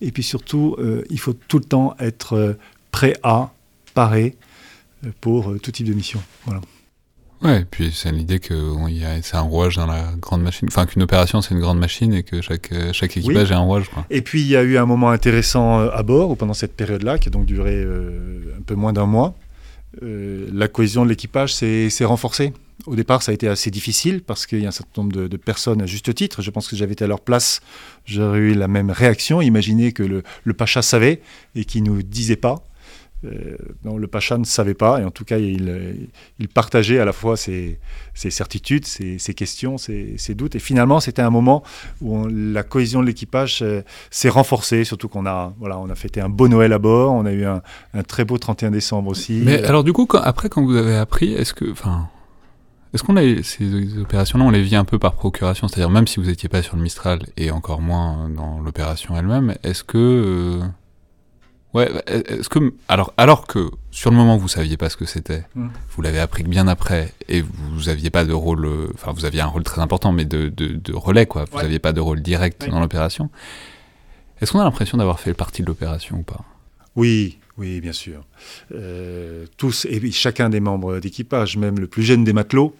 Et 0.00 0.12
puis 0.12 0.22
surtout, 0.22 0.76
euh, 0.78 1.02
il 1.10 1.18
faut 1.18 1.32
tout 1.32 1.58
le 1.58 1.64
temps 1.64 1.96
être 1.98 2.56
prêt 2.92 3.14
à, 3.22 3.52
parer 3.94 4.36
pour 5.20 5.58
tout 5.60 5.72
type 5.72 5.86
de 5.86 5.94
mission. 5.94 6.22
Voilà. 6.44 6.60
Ouais, 7.42 7.60
et 7.60 7.64
puis 7.64 7.92
c'est 7.94 8.10
l'idée 8.10 8.40
que 8.40 8.54
c'est 9.22 9.36
un 9.36 9.42
rouage 9.42 9.76
dans 9.76 9.86
la 9.86 10.12
grande 10.20 10.42
machine. 10.42 10.68
Enfin, 10.68 10.86
qu'une 10.86 11.02
opération, 11.02 11.40
c'est 11.40 11.54
une 11.54 11.60
grande 11.60 11.78
machine 11.78 12.12
et 12.12 12.22
que 12.22 12.40
chaque, 12.40 12.72
euh, 12.72 12.92
chaque 12.92 13.16
équipage 13.16 13.50
est 13.50 13.54
un 13.54 13.60
rouage. 13.60 13.88
Quoi. 13.88 14.04
Et 14.10 14.22
puis, 14.22 14.40
il 14.40 14.48
y 14.48 14.56
a 14.56 14.62
eu 14.62 14.76
un 14.76 14.86
moment 14.86 15.10
intéressant 15.10 15.80
euh, 15.80 15.90
à 15.92 16.02
bord, 16.02 16.36
pendant 16.36 16.54
cette 16.54 16.74
période-là, 16.74 17.18
qui 17.18 17.28
a 17.28 17.30
donc 17.30 17.46
duré 17.46 17.74
euh, 17.74 18.56
un 18.58 18.62
peu 18.62 18.74
moins 18.74 18.92
d'un 18.92 19.06
mois, 19.06 19.34
la 20.00 20.68
cohésion 20.68 21.04
de 21.04 21.10
l'équipage 21.10 21.54
s'est 21.54 22.04
renforcée. 22.04 22.52
Au 22.86 22.94
départ, 22.94 23.22
ça 23.22 23.32
a 23.32 23.34
été 23.34 23.48
assez 23.48 23.70
difficile 23.70 24.22
parce 24.22 24.46
qu'il 24.46 24.60
y 24.60 24.64
a 24.64 24.68
un 24.68 24.72
certain 24.72 25.02
nombre 25.02 25.26
de, 25.26 25.36
personnes 25.36 25.82
à 25.82 25.86
juste 25.86 26.14
titre. 26.14 26.40
Je 26.40 26.50
pense 26.50 26.68
que 26.68 26.76
j'avais 26.76 26.92
été 26.92 27.04
à 27.04 27.08
leur 27.08 27.20
place, 27.20 27.60
j'aurais 28.04 28.38
eu 28.38 28.54
la 28.54 28.68
même 28.68 28.90
réaction. 28.90 29.40
Imaginez 29.40 29.92
que 29.92 30.04
le, 30.04 30.22
le 30.44 30.54
Pacha 30.54 30.82
savait 30.82 31.20
et 31.56 31.64
qu'il 31.64 31.82
ne 31.82 31.88
nous 31.88 32.02
disait 32.02 32.36
pas. 32.36 32.62
Euh, 33.24 33.56
le 33.84 34.06
Pacha 34.06 34.38
ne 34.38 34.44
savait 34.44 34.74
pas, 34.74 35.00
et 35.00 35.04
en 35.04 35.10
tout 35.10 35.24
cas, 35.24 35.38
il, 35.38 36.08
il 36.38 36.48
partageait 36.48 36.98
à 36.98 37.04
la 37.04 37.12
fois 37.12 37.36
ses, 37.36 37.78
certitudes, 38.14 38.86
ses, 38.86 39.18
questions, 39.34 39.76
ses, 39.78 40.34
doutes. 40.34 40.54
Et 40.54 40.58
finalement, 40.58 41.00
c'était 41.00 41.22
un 41.22 41.30
moment 41.30 41.62
où 42.00 42.26
la 42.28 42.62
cohésion 42.62 43.00
de 43.00 43.06
l'équipage 43.06 43.60
euh, 43.62 43.82
s'est 44.10 44.28
renforcée, 44.28 44.84
surtout 44.84 45.08
qu'on 45.08 45.26
a, 45.26 45.52
voilà, 45.58 45.78
on 45.78 45.88
a 45.90 45.94
fêté 45.94 46.20
un 46.20 46.28
beau 46.28 46.48
Noël 46.48 46.72
à 46.72 46.78
bord, 46.78 47.12
on 47.12 47.26
a 47.26 47.32
eu 47.32 47.44
un, 47.44 47.62
très 48.06 48.24
beau 48.24 48.38
31 48.38 48.70
décembre 48.70 49.10
aussi. 49.10 49.42
Mais 49.44 49.64
alors, 49.64 49.84
du 49.84 49.92
coup, 49.92 50.06
après, 50.14 50.48
quand 50.48 50.64
vous 50.64 50.76
avez 50.76 50.96
appris, 50.96 51.32
est-ce 51.32 51.54
que. 51.54 51.70
Enfin, 51.70 52.08
est-ce 52.94 53.02
qu'on 53.02 53.16
a 53.16 53.42
ces 53.42 53.98
opérations-là, 53.98 54.44
on 54.44 54.50
les 54.50 54.62
vit 54.62 54.76
un 54.76 54.84
peu 54.84 54.98
par 54.98 55.12
procuration, 55.12 55.68
c'est-à-dire 55.68 55.90
même 55.90 56.06
si 56.06 56.20
vous 56.20 56.26
n'étiez 56.26 56.48
pas 56.48 56.62
sur 56.62 56.74
le 56.74 56.82
Mistral 56.82 57.20
et 57.36 57.50
encore 57.50 57.82
moins 57.82 58.30
dans 58.30 58.60
l'opération 58.60 59.14
elle-même, 59.16 59.54
est-ce 59.62 59.84
que 59.84 59.98
euh, 59.98 60.66
Ouais, 61.74 61.90
bah, 61.92 62.02
est-ce 62.06 62.48
que 62.48 62.72
alors 62.88 63.12
alors 63.18 63.46
que 63.46 63.70
sur 63.90 64.10
le 64.10 64.16
moment 64.16 64.38
vous 64.38 64.48
saviez 64.48 64.78
pas 64.78 64.88
ce 64.88 64.96
que 64.96 65.04
c'était, 65.04 65.44
hmm. 65.54 65.68
vous 65.90 66.02
l'avez 66.02 66.18
appris 66.18 66.42
bien 66.42 66.66
après 66.66 67.12
et 67.28 67.42
vous 67.42 67.90
aviez 67.90 68.08
pas 68.08 68.24
de 68.24 68.32
rôle, 68.32 68.64
euh, 68.64 68.88
enfin 68.94 69.12
vous 69.12 69.26
aviez 69.26 69.42
un 69.42 69.46
rôle 69.46 69.64
très 69.64 69.82
important 69.82 70.12
mais 70.12 70.24
de, 70.24 70.48
de, 70.48 70.94
relais 70.94 71.26
quoi, 71.26 71.44
vous 71.50 71.58
n'aviez 71.58 71.78
pas 71.78 71.92
de 71.92 72.00
rôle 72.00 72.22
direct 72.22 72.68
dans 72.70 72.80
l'opération. 72.80 73.30
Est-ce 74.40 74.52
qu'on 74.52 74.60
a 74.60 74.64
l'impression 74.64 74.96
d'avoir 74.96 75.20
fait 75.20 75.34
partie 75.34 75.62
de 75.62 75.66
l'opération 75.66 76.18
ou 76.18 76.22
pas? 76.22 76.42
Oui, 76.94 77.38
oui, 77.58 77.80
bien 77.80 77.92
sûr. 77.92 78.24
Euh, 78.72 79.46
tous 79.56 79.84
et 79.84 80.10
chacun 80.12 80.48
des 80.48 80.60
membres 80.60 81.00
d'équipage, 81.00 81.56
même 81.56 81.78
le 81.78 81.86
plus 81.86 82.02
jeune 82.02 82.24
des 82.24 82.32
matelots. 82.32 82.74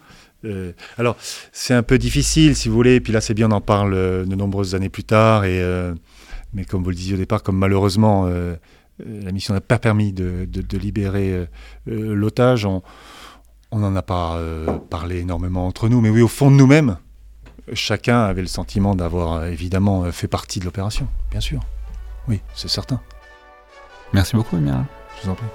Euh, 0.45 0.71
alors 0.97 1.17
c'est 1.51 1.73
un 1.73 1.83
peu 1.83 1.97
difficile 1.97 2.55
si 2.55 2.69
vous 2.69 2.75
voulez, 2.75 2.95
et 2.95 3.01
puis 3.01 3.13
là 3.13 3.21
c'est 3.21 3.33
bien 3.33 3.49
on 3.51 3.55
en 3.55 3.61
parle 3.61 3.93
de 4.25 4.35
nombreuses 4.35 4.73
années 4.73 4.89
plus 4.89 5.03
tard 5.03 5.43
et 5.45 5.61
mais 6.53 6.65
comme 6.65 6.83
vous 6.83 6.89
le 6.89 6.95
disiez 6.95 7.15
au 7.15 7.17
départ, 7.17 7.43
comme 7.43 7.57
malheureusement 7.57 8.25
euh, 8.27 8.55
la 9.05 9.31
mission 9.31 9.53
n'a 9.53 9.61
pas 9.61 9.79
permis 9.79 10.13
de, 10.13 10.47
libérer 10.77 11.31
euh, 11.33 11.45
euh, 11.87 12.13
l'otage. 12.13 12.65
On 12.65 12.81
n'en 13.71 13.95
a 13.95 14.01
pas 14.01 14.39
parlé 14.89 15.19
énormément 15.19 15.67
entre 15.67 15.89
nous, 15.89 16.01
mais 16.01 16.09
oui, 16.09 16.23
au 16.23 16.27
fond 16.27 16.49
de 16.49 16.55
nous-mêmes, 16.55 16.97
chacun 17.73 18.23
avait 18.23 18.41
le 18.41 18.47
sentiment 18.47 18.95
d'avoir 18.95 19.45
évidemment 19.45 20.11
fait 20.11 20.27
partie 20.27 20.59
de 20.59 20.65
l'opération, 20.65 21.07
bien 21.29 21.39
sûr. 21.39 21.61
Oui, 22.27 22.41
c'est 22.55 22.67
certain. 22.67 22.99
Merci 24.11 24.35
beaucoup, 24.35 24.57
Emiral. 24.57 24.85
Je 25.17 25.25
vous 25.25 25.31
en 25.31 25.35
prie. 25.35 25.47